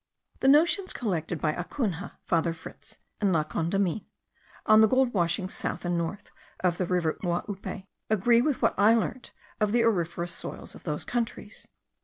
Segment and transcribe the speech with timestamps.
[0.39, 4.07] The notions collected by Acunha, Father Fritz, and La Condamine,
[4.65, 6.31] on the gold washings south and north
[6.61, 9.29] of the river Uaupe, agree with what I learnt
[9.59, 11.67] of the auriferous soil of those countries.